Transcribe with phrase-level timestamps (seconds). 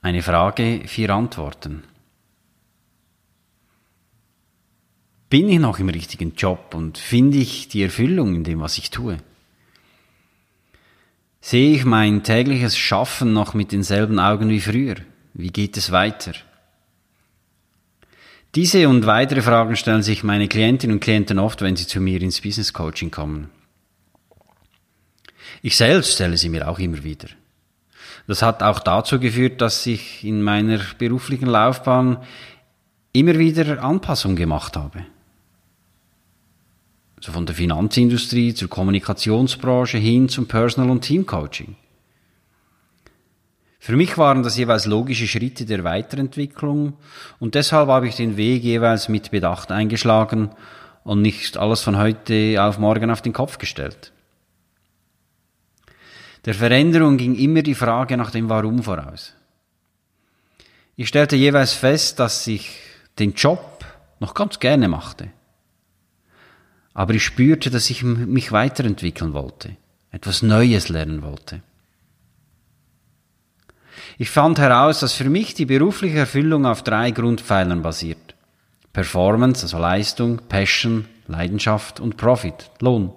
[0.00, 1.82] Eine Frage, vier Antworten.
[5.28, 8.90] Bin ich noch im richtigen Job und finde ich die Erfüllung in dem, was ich
[8.90, 9.18] tue?
[11.40, 14.96] Sehe ich mein tägliches Schaffen noch mit denselben Augen wie früher?
[15.34, 16.32] Wie geht es weiter?
[18.54, 22.22] Diese und weitere Fragen stellen sich meine Klientinnen und Klienten oft, wenn sie zu mir
[22.22, 23.50] ins Business Coaching kommen.
[25.60, 27.28] Ich selbst stelle sie mir auch immer wieder.
[28.26, 32.18] Das hat auch dazu geführt, dass ich in meiner beruflichen Laufbahn
[33.12, 35.04] immer wieder Anpassungen gemacht habe.
[37.16, 41.74] Also von der Finanzindustrie zur Kommunikationsbranche hin zum Personal- und Teamcoaching.
[43.80, 46.94] Für mich waren das jeweils logische Schritte der Weiterentwicklung
[47.38, 50.50] und deshalb habe ich den Weg jeweils mit Bedacht eingeschlagen
[51.04, 54.12] und nicht alles von heute auf morgen auf den Kopf gestellt.
[56.48, 59.34] Der Veränderung ging immer die Frage nach dem Warum voraus.
[60.96, 62.80] Ich stellte jeweils fest, dass ich
[63.18, 63.84] den Job
[64.18, 65.28] noch ganz gerne machte.
[66.94, 69.76] Aber ich spürte, dass ich mich weiterentwickeln wollte,
[70.10, 71.60] etwas Neues lernen wollte.
[74.16, 78.34] Ich fand heraus, dass für mich die berufliche Erfüllung auf drei Grundpfeilern basiert.
[78.94, 83.12] Performance, also Leistung, Passion, Leidenschaft und Profit, Lohn.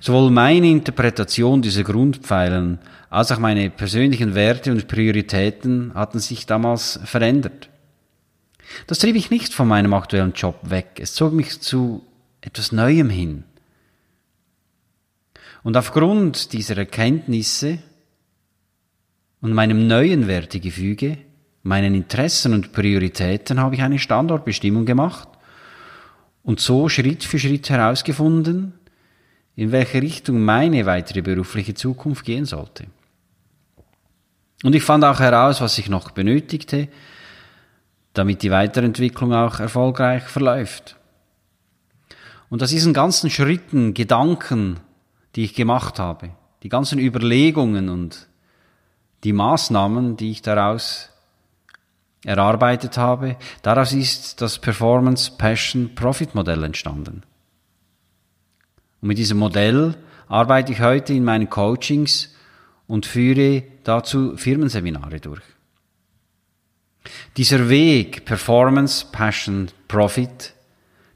[0.00, 7.00] Sowohl meine Interpretation dieser Grundpfeilen als auch meine persönlichen Werte und Prioritäten hatten sich damals
[7.04, 7.68] verändert.
[8.86, 10.98] Das trieb ich nicht von meinem aktuellen Job weg.
[11.00, 12.04] Es zog mich zu
[12.40, 13.44] etwas Neuem hin.
[15.62, 17.78] Und aufgrund dieser Erkenntnisse
[19.40, 21.18] und meinem neuen Wertegefüge,
[21.62, 25.28] meinen Interessen und Prioritäten habe ich eine Standortbestimmung gemacht
[26.42, 28.72] und so Schritt für Schritt herausgefunden,
[29.60, 32.86] in welche Richtung meine weitere berufliche Zukunft gehen sollte.
[34.64, 36.88] Und ich fand auch heraus, was ich noch benötigte,
[38.14, 40.96] damit die Weiterentwicklung auch erfolgreich verläuft.
[42.48, 44.80] Und aus diesen ganzen Schritten, Gedanken,
[45.36, 46.30] die ich gemacht habe,
[46.62, 48.28] die ganzen Überlegungen und
[49.24, 51.10] die Maßnahmen, die ich daraus
[52.24, 57.24] erarbeitet habe, daraus ist das Performance Passion Profit Modell entstanden.
[59.00, 59.94] Und mit diesem Modell
[60.28, 62.34] arbeite ich heute in meinen Coachings
[62.86, 65.42] und führe dazu Firmenseminare durch.
[67.36, 70.54] Dieser Weg Performance, Passion, Profit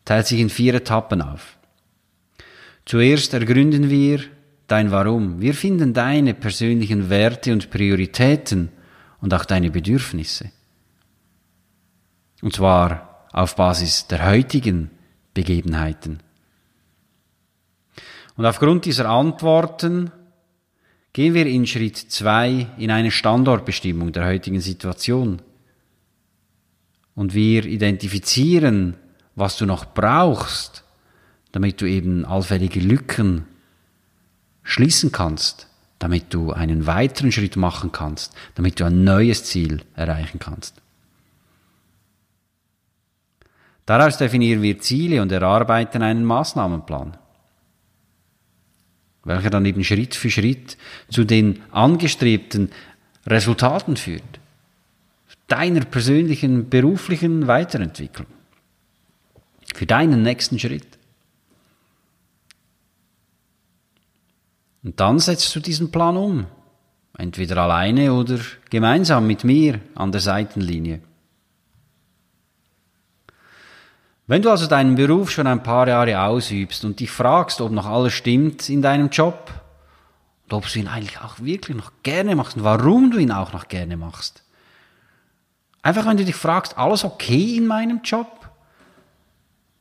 [0.04, 1.56] teilt sich in vier Etappen auf.
[2.86, 4.20] Zuerst ergründen wir
[4.66, 5.40] dein Warum.
[5.40, 8.70] Wir finden deine persönlichen Werte und Prioritäten
[9.20, 10.50] und auch deine Bedürfnisse.
[12.42, 14.90] Und zwar auf Basis der heutigen
[15.32, 16.23] Begebenheiten.
[18.36, 20.10] Und aufgrund dieser Antworten
[21.12, 25.40] gehen wir in Schritt zwei in eine Standortbestimmung der heutigen Situation.
[27.14, 28.96] Und wir identifizieren,
[29.36, 30.82] was du noch brauchst,
[31.52, 33.46] damit du eben allfällige Lücken
[34.64, 35.68] schließen kannst,
[36.00, 40.82] damit du einen weiteren Schritt machen kannst, damit du ein neues Ziel erreichen kannst.
[43.86, 47.18] Daraus definieren wir Ziele und erarbeiten einen Maßnahmenplan
[49.24, 50.76] welcher dann eben Schritt für Schritt
[51.08, 52.70] zu den angestrebten
[53.26, 54.22] Resultaten führt.
[55.48, 58.26] Deiner persönlichen beruflichen Weiterentwicklung.
[59.74, 60.86] Für deinen nächsten Schritt.
[64.82, 66.46] Und dann setzt du diesen Plan um.
[67.16, 68.38] Entweder alleine oder
[68.70, 71.00] gemeinsam mit mir an der Seitenlinie.
[74.26, 77.86] Wenn du also deinen Beruf schon ein paar Jahre ausübst und dich fragst, ob noch
[77.86, 79.52] alles stimmt in deinem Job
[80.44, 83.52] und ob du ihn eigentlich auch wirklich noch gerne machst und warum du ihn auch
[83.52, 84.42] noch gerne machst.
[85.82, 88.48] Einfach wenn du dich fragst, alles okay in meinem Job?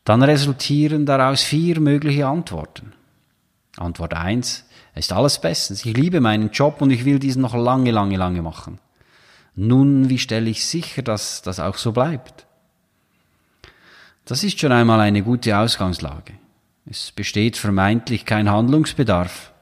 [0.03, 2.91] Dann resultieren daraus vier mögliche Antworten.
[3.77, 4.65] Antwort eins:
[4.95, 5.85] ist alles bestens.
[5.85, 8.79] Ich liebe meinen Job und ich will diesen noch lange, lange, lange machen.
[9.55, 12.45] Nun, wie stelle ich sicher, dass das auch so bleibt?
[14.25, 16.33] Das ist schon einmal eine gute Ausgangslage.
[16.85, 19.53] Es besteht vermeintlich kein Handlungsbedarf.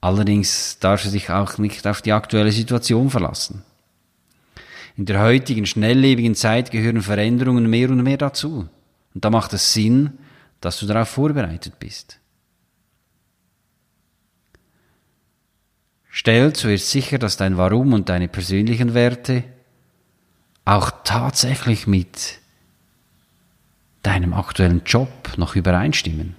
[0.00, 3.64] Allerdings darfst du dich auch nicht auf die aktuelle Situation verlassen.
[4.96, 8.68] In der heutigen schnelllebigen Zeit gehören Veränderungen mehr und mehr dazu.
[9.14, 10.18] Und da macht es Sinn,
[10.60, 12.18] dass du darauf vorbereitet bist.
[16.08, 19.44] Stell zuerst sicher, dass dein Warum und deine persönlichen Werte
[20.64, 22.39] auch tatsächlich mit
[24.02, 26.36] deinem aktuellen Job noch übereinstimmen.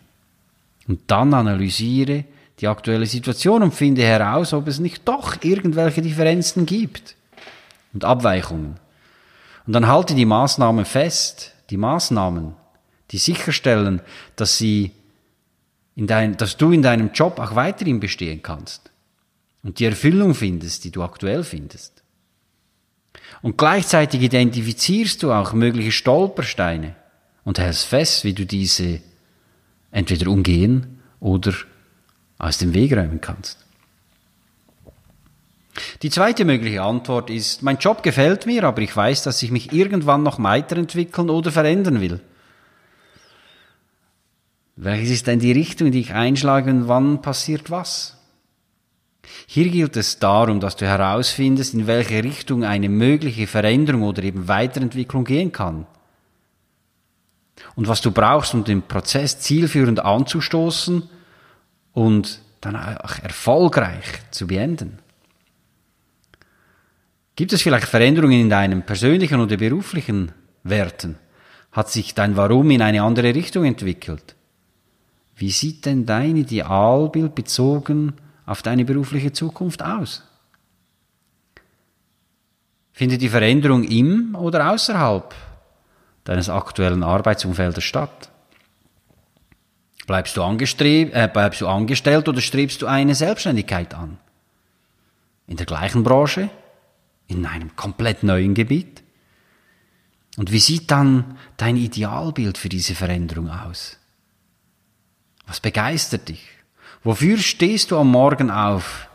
[0.88, 2.26] Und dann analysiere
[2.60, 7.16] die aktuelle Situation und finde heraus, ob es nicht doch irgendwelche Differenzen gibt
[7.94, 8.80] und Abweichungen.
[9.66, 12.54] Und dann halte die Maßnahmen fest, die Maßnahmen,
[13.12, 14.02] die sicherstellen,
[14.36, 14.92] dass sie
[15.96, 18.92] in dein, dass du in deinem Job auch weiterhin bestehen kannst
[19.64, 22.04] und die Erfüllung findest, die du aktuell findest.
[23.42, 26.96] Und gleichzeitig identifizierst du auch mögliche Stolpersteine
[27.44, 29.02] und hältst fest, wie du diese
[29.92, 31.54] entweder umgehen oder
[32.38, 33.58] aus dem Weg räumen kannst.
[36.02, 39.72] Die zweite mögliche Antwort ist, mein Job gefällt mir, aber ich weiß, dass ich mich
[39.72, 42.20] irgendwann noch weiterentwickeln oder verändern will.
[44.76, 48.18] Welches ist denn die Richtung, die ich einschlage und wann passiert was?
[49.46, 54.48] Hier gilt es darum, dass du herausfindest, in welche Richtung eine mögliche Veränderung oder eben
[54.48, 55.86] Weiterentwicklung gehen kann.
[57.76, 61.10] Und was du brauchst, um den Prozess zielführend anzustoßen
[61.94, 65.00] und dann auch erfolgreich zu beenden.
[67.36, 70.32] Gibt es vielleicht Veränderungen in deinen persönlichen oder beruflichen
[70.64, 71.18] Werten?
[71.72, 74.36] Hat sich dein Warum in eine andere Richtung entwickelt?
[75.36, 78.14] Wie sieht denn dein Idealbild bezogen
[78.46, 80.24] auf deine berufliche Zukunft aus?
[82.92, 85.34] Findet die Veränderung im oder außerhalb
[86.24, 88.30] deines aktuellen Arbeitsumfeldes statt?
[90.08, 94.18] Bleibst du, äh, bleibst du angestellt oder strebst du eine Selbstständigkeit an?
[95.48, 96.50] In der gleichen Branche?
[97.28, 99.04] In einem komplett neuen Gebiet?
[100.38, 103.98] Und wie sieht dann dein Idealbild für diese Veränderung aus?
[105.48, 106.48] Was begeistert dich?
[107.04, 109.08] Wofür stehst du am Morgen auf?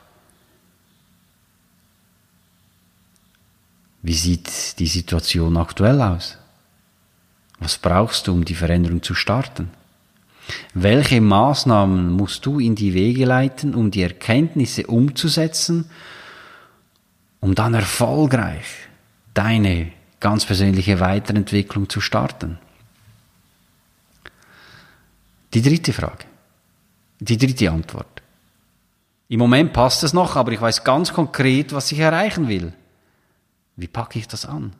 [4.03, 6.39] Wie sieht die Situation aktuell aus?
[7.59, 9.71] Was brauchst du, um die Veränderung zu starten?
[10.75, 15.91] Welche Maßnahmen musst du in die Wege leiten, um die Erkenntnisse umzusetzen,
[17.41, 18.67] um dann erfolgreich
[19.35, 22.59] deine ganz persönliche Weiterentwicklung zu starten?
[25.55, 26.25] Die dritte Frage.
[27.19, 28.23] Die dritte Antwort.
[29.29, 32.73] Im Moment passt es noch, aber ich weiß ganz konkret, was ich erreichen will.
[33.75, 34.75] Wie packe ich das an?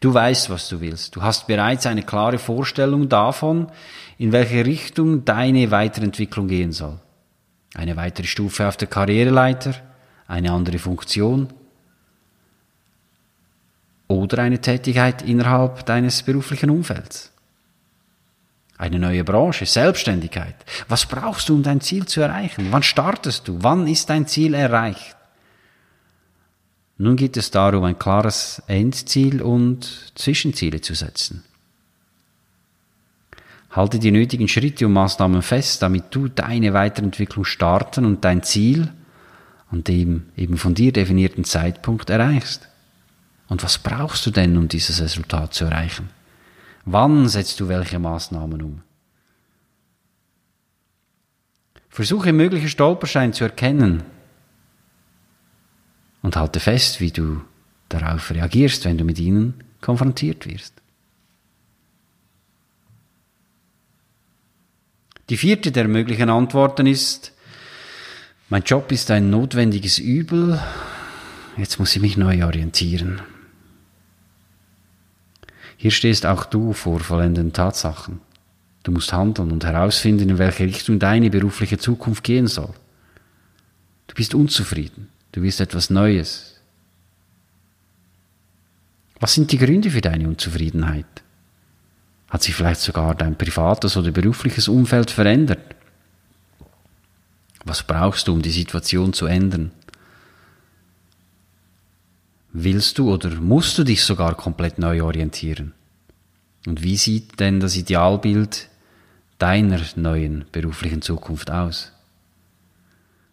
[0.00, 1.16] Du weißt, was du willst.
[1.16, 3.70] Du hast bereits eine klare Vorstellung davon,
[4.18, 6.98] in welche Richtung deine Weiterentwicklung gehen soll.
[7.74, 9.74] Eine weitere Stufe auf der Karriereleiter,
[10.26, 11.48] eine andere Funktion
[14.08, 17.32] oder eine Tätigkeit innerhalb deines beruflichen Umfelds.
[18.76, 20.56] Eine neue Branche, Selbstständigkeit.
[20.88, 22.68] Was brauchst du, um dein Ziel zu erreichen?
[22.70, 23.58] Wann startest du?
[23.60, 25.16] Wann ist dein Ziel erreicht?
[27.00, 31.42] Nun geht es darum, ein klares Endziel und Zwischenziele zu setzen.
[33.70, 38.92] Halte die nötigen Schritte und Maßnahmen fest, damit du deine Weiterentwicklung starten und dein Ziel
[39.70, 42.68] an dem eben von dir definierten Zeitpunkt erreichst.
[43.48, 46.10] Und was brauchst du denn, um dieses Resultat zu erreichen?
[46.84, 48.82] Wann setzt du welche Maßnahmen um?
[51.88, 54.02] Versuche mögliche Stolpersteine zu erkennen
[56.22, 57.40] und halte fest, wie du
[57.88, 60.74] darauf reagierst, wenn du mit ihnen konfrontiert wirst.
[65.28, 67.32] Die vierte der möglichen Antworten ist,
[68.48, 70.60] mein Job ist ein notwendiges Übel,
[71.56, 73.22] jetzt muss ich mich neu orientieren.
[75.76, 78.20] Hier stehst auch du vor vollendeten Tatsachen.
[78.82, 82.74] Du musst handeln und herausfinden, in welche Richtung deine berufliche Zukunft gehen soll.
[84.08, 85.08] Du bist unzufrieden.
[85.32, 86.56] Du willst etwas Neues.
[89.20, 91.06] Was sind die Gründe für deine Unzufriedenheit?
[92.28, 95.74] Hat sich vielleicht sogar dein privates oder berufliches Umfeld verändert?
[97.64, 99.72] Was brauchst du, um die Situation zu ändern?
[102.52, 105.74] Willst du oder musst du dich sogar komplett neu orientieren?
[106.66, 108.68] Und wie sieht denn das Idealbild
[109.38, 111.92] deiner neuen beruflichen Zukunft aus?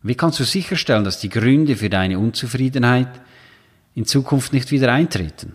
[0.02, 3.10] Wie kannst du sicherstellen, dass die Gründe für deine Unzufriedenheit
[3.96, 5.54] in Zukunft nicht wieder eintreten?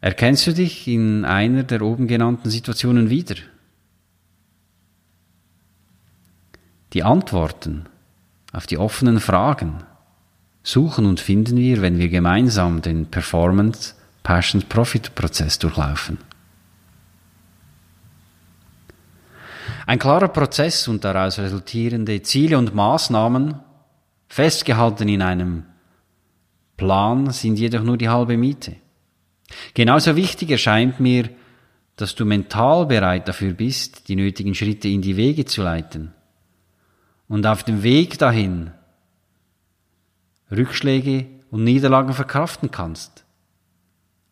[0.00, 3.34] Erkennst du dich in einer der oben genannten Situationen wieder?
[6.92, 7.86] Die Antworten
[8.52, 9.82] auf die offenen Fragen
[10.62, 16.18] suchen und finden wir, wenn wir gemeinsam den Performance Passion Profit Prozess durchlaufen.
[19.88, 23.58] Ein klarer Prozess und daraus resultierende Ziele und Maßnahmen,
[24.28, 25.64] festgehalten in einem
[26.76, 28.76] Plan, sind jedoch nur die halbe Miete.
[29.72, 31.30] Genauso wichtig erscheint mir,
[31.96, 36.12] dass du mental bereit dafür bist, die nötigen Schritte in die Wege zu leiten.
[37.26, 38.72] Und auf dem Weg dahin
[40.50, 43.24] Rückschläge und Niederlagen verkraften kannst.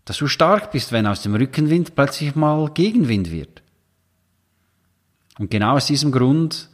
[0.05, 3.63] Dass du stark bist, wenn aus dem Rückenwind plötzlich mal Gegenwind wird.
[5.39, 6.69] Und genau aus diesem Grund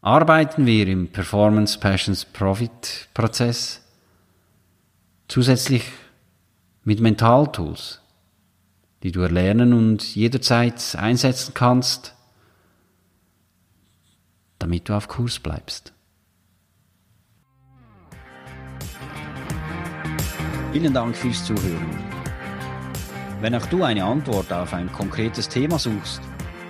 [0.00, 3.80] arbeiten wir im Performance Passions Profit Prozess
[5.28, 5.84] zusätzlich
[6.84, 8.00] mit Mentaltools,
[9.02, 12.14] die du erlernen und jederzeit einsetzen kannst,
[14.58, 15.92] damit du auf Kurs bleibst.
[20.72, 21.98] Vielen Dank fürs Zuhören.
[23.40, 26.20] Wenn auch du eine Antwort auf ein konkretes Thema suchst